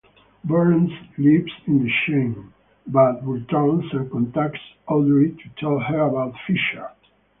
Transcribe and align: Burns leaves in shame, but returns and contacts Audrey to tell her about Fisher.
Burns 0.43 0.89
leaves 1.19 1.51
in 1.67 1.87
shame, 2.07 2.55
but 2.87 3.23
returns 3.23 3.83
and 3.93 4.09
contacts 4.11 4.59
Audrey 4.87 5.33
to 5.33 5.49
tell 5.59 5.77
her 5.77 5.99
about 5.99 6.33
Fisher. 6.47 6.89